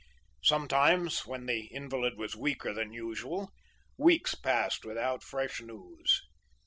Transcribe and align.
Sometimes, 0.41 1.27
when 1.27 1.45
the 1.45 1.67
invalid 1.67 2.17
was 2.17 2.35
weaker 2.35 2.73
than 2.73 2.91
usual, 2.91 3.51
weeks 3.99 4.33
passed 4.33 4.83
without 4.83 5.21
fresh 5.21 5.61
news. 5.61 6.23